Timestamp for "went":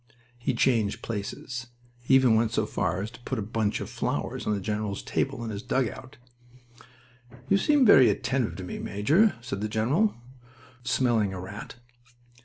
2.35-2.51